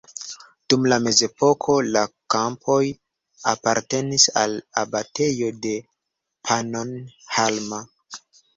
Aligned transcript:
Dum 0.73 0.85
la 0.93 0.97
mezepoko 1.07 1.75
la 1.97 2.01
kampoj 2.35 2.79
apartenis 3.53 4.27
al 4.45 4.57
abatejo 4.85 5.53
de 5.69 5.77
Pannonhalma. 6.51 7.85